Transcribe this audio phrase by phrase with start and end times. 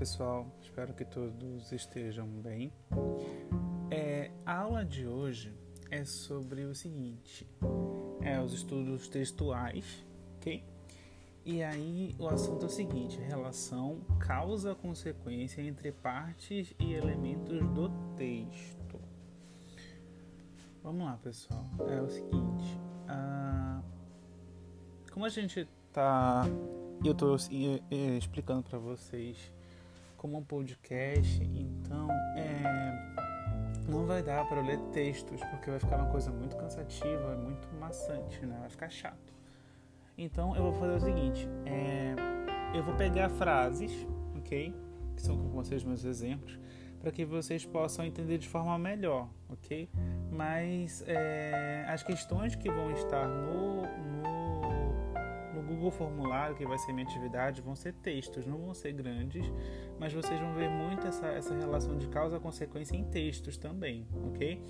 [0.00, 2.72] pessoal, espero que todos estejam bem.
[3.90, 5.54] É, a aula de hoje
[5.90, 7.46] é sobre o seguinte:
[8.22, 10.02] é os estudos textuais,
[10.36, 10.64] ok?
[11.44, 18.98] E aí o assunto é o seguinte: relação causa-consequência entre partes e elementos do texto.
[20.82, 21.68] Vamos lá, pessoal.
[21.86, 23.82] É o seguinte: ah,
[25.12, 26.44] como a gente tá,
[27.04, 27.36] eu estou
[28.16, 29.59] explicando para vocês
[30.20, 33.14] como um podcast, então é,
[33.88, 38.44] não vai dar para ler textos, porque vai ficar uma coisa muito cansativa, muito maçante,
[38.44, 38.54] né?
[38.60, 39.32] Vai ficar chato.
[40.18, 42.14] Então eu vou fazer o seguinte: é,
[42.76, 44.06] eu vou pegar frases,
[44.36, 44.74] ok?
[45.16, 46.60] Que são com vocês meus exemplos,
[47.00, 49.88] para que vocês possam entender de forma melhor, ok?
[50.30, 54.39] Mas é, as questões que vão estar no, no
[55.70, 59.46] Google Formulário, que vai ser minha atividade, vão ser textos, não vão ser grandes,
[60.00, 64.60] mas vocês vão ver muito essa, essa relação de causa-consequência em textos também, ok?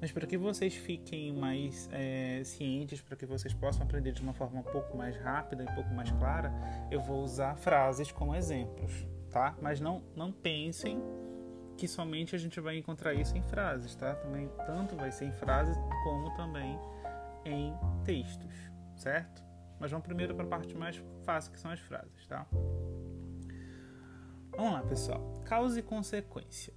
[0.00, 4.34] Mas para que vocês fiquem mais é, cientes, para que vocês possam aprender de uma
[4.34, 6.52] forma um pouco mais rápida e um pouco mais clara,
[6.90, 9.56] eu vou usar frases como exemplos, tá?
[9.62, 11.02] Mas não, não pensem
[11.78, 14.14] que somente a gente vai encontrar isso em frases, tá?
[14.14, 15.74] Também tanto vai ser em frases
[16.04, 16.78] como também
[17.46, 17.72] em
[18.04, 19.49] textos, certo?
[19.80, 22.46] Mas vamos primeiro para a parte mais fácil, que são as frases, tá?
[24.50, 25.42] Vamos lá, pessoal.
[25.44, 26.72] Causa e consequência.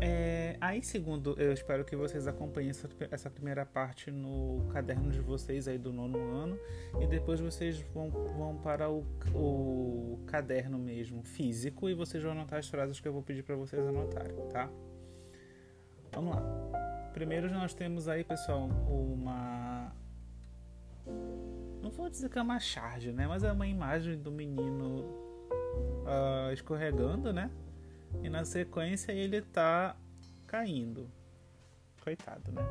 [0.00, 5.20] É, aí, segundo, eu espero que vocês acompanhem essa, essa, primeira parte no caderno de
[5.20, 6.58] vocês aí do nono ano
[7.00, 12.58] e depois vocês vão, vão para o, o caderno mesmo físico e vocês vão anotar
[12.58, 14.68] as frases que eu vou pedir para vocês anotarem, tá?
[16.12, 17.10] Vamos lá.
[17.12, 19.53] Primeiro nós temos aí, pessoal, uma
[21.96, 23.26] vou dizer que é uma charge, né?
[23.26, 25.00] Mas é uma imagem do menino
[26.04, 27.50] uh, escorregando, né?
[28.22, 29.96] E na sequência ele tá
[30.46, 31.10] caindo.
[32.02, 32.62] Coitado, né?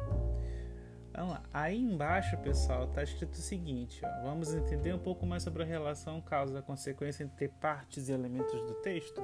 [1.14, 1.44] Vamos lá.
[1.54, 4.24] Aí embaixo, pessoal, tá escrito o seguinte, ó.
[4.24, 9.22] Vamos entender um pouco mais sobre a relação causa-consequência entre partes e elementos do texto.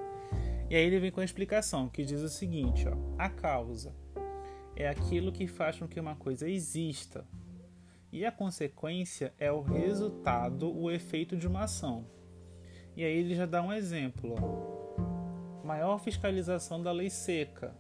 [0.70, 2.96] E aí ele vem com a explicação, que diz o seguinte, ó.
[3.18, 3.94] A causa
[4.76, 7.26] é aquilo que faz com que uma coisa exista,
[8.12, 12.06] e a consequência é o resultado, o efeito de uma ação.
[12.96, 15.66] E aí ele já dá um exemplo: ó.
[15.66, 17.76] maior fiscalização da lei seca.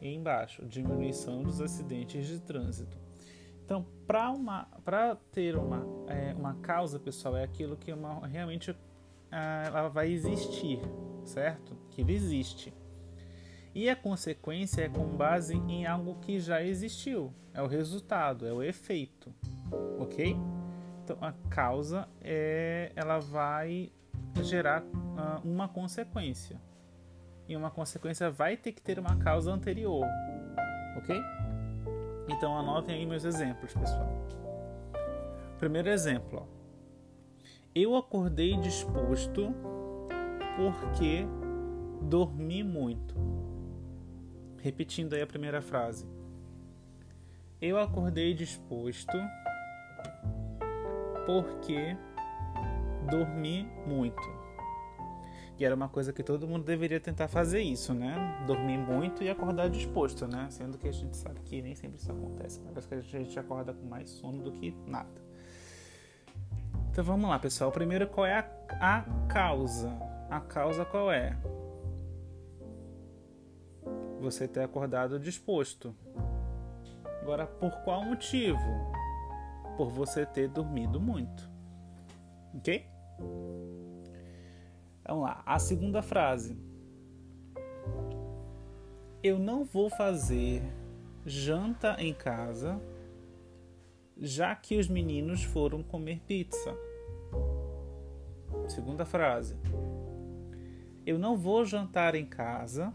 [0.00, 2.98] E embaixo, diminuição dos acidentes de trânsito.
[3.64, 9.88] Então, para ter uma, é, uma causa, pessoal, é aquilo que uma, realmente é, ela
[9.88, 10.80] vai existir,
[11.24, 11.74] certo?
[11.90, 12.74] Que ele existe.
[13.74, 17.32] E a consequência é com base em algo que já existiu.
[17.54, 19.32] É o resultado, é o efeito
[19.98, 20.36] ok?
[21.02, 23.92] Então a causa é, ela vai
[24.42, 26.60] gerar uh, uma consequência
[27.46, 30.06] e uma consequência vai ter que ter uma causa anterior,
[30.96, 31.20] ok?
[32.28, 34.08] Então anotem aí meus exemplos, pessoal.
[35.58, 36.46] Primeiro exemplo, ó.
[37.74, 39.54] eu acordei disposto
[40.56, 41.26] porque
[42.02, 43.14] dormi muito.
[44.62, 46.06] Repetindo aí a primeira frase.
[47.60, 49.16] Eu acordei disposto
[51.26, 51.96] porque
[53.10, 54.44] dormi muito.
[55.56, 58.42] E era uma coisa que todo mundo deveria tentar fazer isso, né?
[58.44, 60.48] Dormir muito e acordar disposto, né?
[60.50, 62.60] Sendo que a gente sabe que nem sempre isso acontece.
[62.60, 65.22] Parece que a gente acorda com mais sono do que nada.
[66.90, 67.70] Então vamos lá, pessoal.
[67.70, 69.90] Primeiro, qual é a, a causa?
[70.28, 71.36] A causa qual é?
[74.20, 75.94] Você ter acordado disposto.
[77.22, 78.93] Agora, por qual motivo?
[79.76, 81.50] Por você ter dormido muito.
[82.54, 82.86] Ok?
[85.06, 85.42] Vamos lá.
[85.44, 86.56] A segunda frase.
[89.22, 90.62] Eu não vou fazer
[91.24, 92.80] janta em casa,
[94.18, 96.76] já que os meninos foram comer pizza.
[98.68, 99.56] Segunda frase.
[101.06, 102.92] Eu não vou jantar em casa,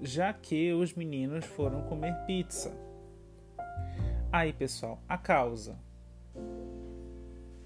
[0.00, 2.72] já que os meninos foram comer pizza.
[4.36, 5.78] Aí, pessoal, a causa.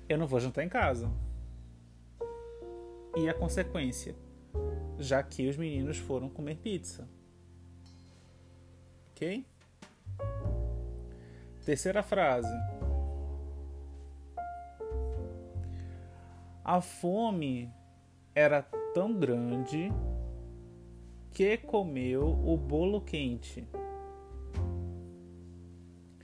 [0.06, 1.10] Eu não vou jantar em casa.
[3.16, 4.14] E a consequência?
[4.98, 7.08] Já que os meninos foram comer pizza.
[9.12, 9.46] Ok?
[11.64, 12.54] Terceira frase.
[16.62, 17.72] A fome
[18.34, 18.60] era
[18.92, 19.90] tão grande
[21.30, 23.66] que comeu o bolo quente.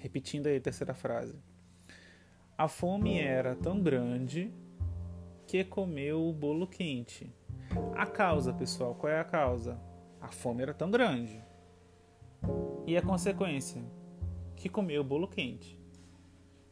[0.05, 1.35] Repetindo aí a terceira frase.
[2.59, 4.53] A fome era tão grande
[5.47, 7.35] que comeu o bolo quente.
[7.97, 9.81] A causa, pessoal, qual é a causa?
[10.21, 11.43] A fome era tão grande.
[12.87, 13.83] E a consequência?
[14.55, 15.83] Que comeu o bolo quente.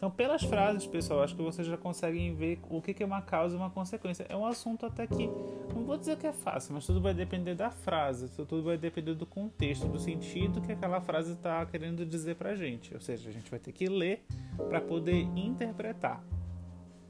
[0.02, 3.54] Então, pelas frases, pessoal, acho que vocês já conseguem ver o que é uma causa
[3.54, 4.26] e uma consequência.
[4.28, 5.28] É um assunto até que,
[5.72, 9.14] não vou dizer que é fácil, mas tudo vai depender da frase, tudo vai depender
[9.14, 12.92] do contexto, do sentido que aquela frase está querendo dizer pra gente.
[12.92, 14.24] Ou seja, a gente vai ter que ler
[14.68, 16.20] para poder interpretar.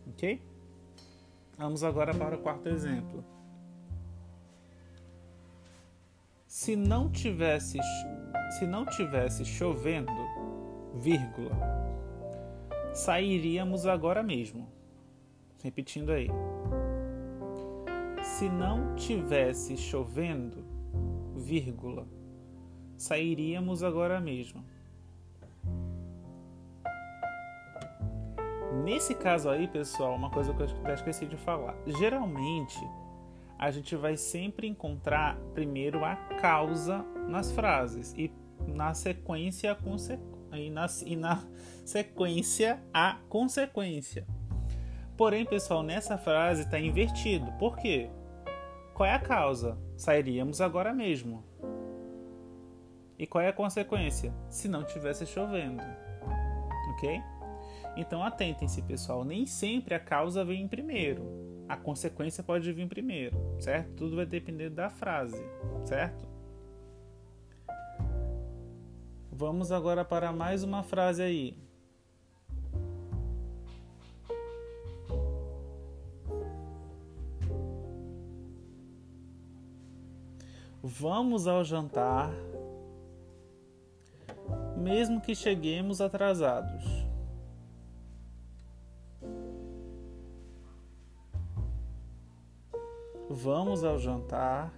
[0.09, 0.43] Ok?
[1.57, 3.25] Vamos agora para o quarto exemplo.
[6.47, 7.79] Se não tivesse,
[8.59, 10.13] se não tivesse chovendo,
[10.95, 11.57] vírgula,
[12.93, 14.69] sairíamos agora mesmo.
[15.63, 16.29] Repetindo aí.
[18.23, 20.65] Se não tivesse chovendo,
[21.35, 22.07] vírgula,
[22.97, 24.65] sairíamos agora mesmo.
[28.85, 31.77] Nesse caso aí, pessoal, uma coisa que eu até esqueci de falar.
[31.87, 32.81] Geralmente,
[33.59, 38.33] a gente vai sempre encontrar primeiro a causa nas frases e
[38.67, 41.43] na sequência a consequência e na, e na
[41.85, 44.27] sequência a consequência.
[45.17, 47.53] Porém, pessoal, nessa frase está invertido.
[47.53, 48.11] Por quê?
[48.95, 49.79] Qual é a causa?
[49.97, 51.45] Sairíamos agora mesmo.
[53.19, 54.35] E qual é a consequência?
[54.49, 55.83] Se não tivesse chovendo.
[56.95, 57.21] Ok?
[57.97, 59.25] Então atentem-se, pessoal.
[59.25, 61.65] Nem sempre a causa vem primeiro.
[61.69, 63.93] A consequência pode vir primeiro, certo?
[63.95, 65.43] Tudo vai depender da frase,
[65.85, 66.32] certo?
[69.35, 71.57] Vamos agora para mais uma frase aí.
[80.83, 82.31] Vamos ao jantar,
[84.77, 86.85] mesmo que cheguemos atrasados.
[93.31, 94.71] Vamos ao jantar,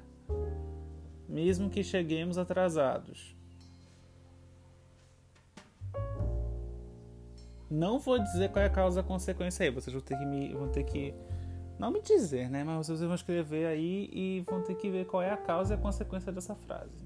[1.29, 3.35] mesmo que cheguemos atrasados.
[7.75, 9.71] Não vou dizer qual é a causa a consequência aí.
[9.71, 10.55] Vocês vão ter que me.
[10.55, 11.13] Vão ter que.
[11.77, 12.63] Não me dizer, né?
[12.63, 15.77] Mas vocês vão escrever aí e vão ter que ver qual é a causa e
[15.77, 17.05] a consequência dessa frase.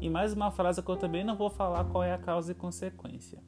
[0.00, 2.54] E mais uma frase que eu também não vou falar qual é a causa e
[2.54, 3.42] consequência.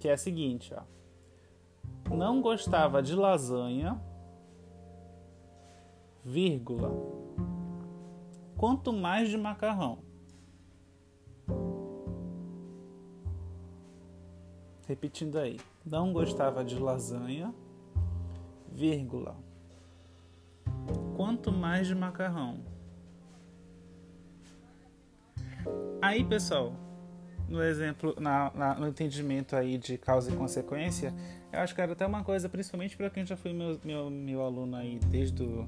[0.00, 0.82] Que é a seguinte, ó.
[2.12, 4.02] Não gostava de lasanha,
[6.24, 7.19] vírgula
[8.60, 10.00] quanto mais de macarrão.
[14.86, 17.54] Repetindo aí, não gostava de lasanha,
[18.70, 19.34] vírgula.
[21.16, 22.60] Quanto mais de macarrão.
[26.02, 26.74] Aí, pessoal,
[27.48, 31.14] no exemplo, na, na, no entendimento aí de causa e consequência,
[31.50, 34.42] eu acho que era até uma coisa, principalmente para quem já foi meu, meu, meu
[34.42, 35.66] aluno aí desde o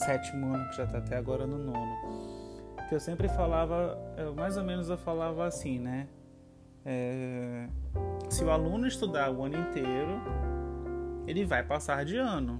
[0.00, 1.96] sétimo ano, que já está até agora no nono.
[2.88, 6.08] Que eu sempre falava, eu, mais ou menos eu falava assim, né?
[6.84, 7.68] É,
[8.28, 10.20] se o aluno estudar o ano inteiro,
[11.26, 12.58] ele vai passar de ano.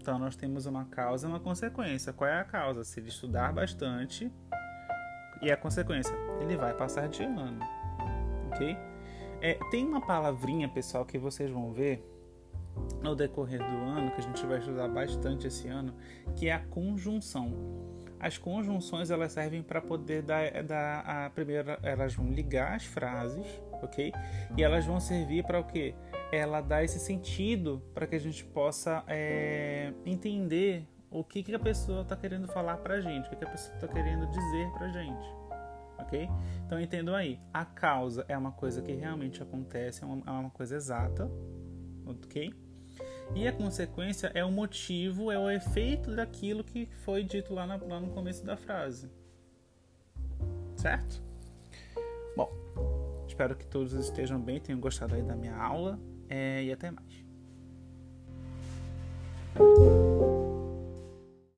[0.00, 2.12] Então nós temos uma causa e uma consequência.
[2.12, 2.82] Qual é a causa?
[2.82, 4.32] Se ele estudar bastante,
[5.42, 7.60] e a consequência, ele vai passar de ano.
[8.52, 8.76] Ok?
[9.40, 12.04] É, tem uma palavrinha, pessoal, que vocês vão ver
[13.02, 15.94] no decorrer do ano, que a gente vai estudar bastante esse ano,
[16.36, 17.54] que é a conjunção.
[18.18, 23.46] As conjunções elas servem para poder dar, dar a primeira, elas vão ligar as frases,
[23.82, 24.12] ok?
[24.56, 25.94] E elas vão servir para o quê?
[26.30, 31.58] Ela dá esse sentido para que a gente possa é, entender o que, que a
[31.58, 34.70] pessoa está querendo falar para a gente, o que, que a pessoa está querendo dizer
[34.72, 35.34] para a gente,
[35.98, 36.28] ok?
[36.66, 40.50] Então entendam aí, a causa é uma coisa que realmente acontece, é uma, é uma
[40.50, 41.28] coisa exata,
[42.10, 42.52] ok?
[43.34, 47.76] E a consequência é o motivo, é o efeito daquilo que foi dito lá, na,
[47.76, 49.08] lá no começo da frase.
[50.76, 51.22] Certo?
[52.36, 52.50] Bom,
[53.26, 55.98] espero que todos estejam bem, tenham gostado aí da minha aula
[56.28, 57.24] é, e até mais.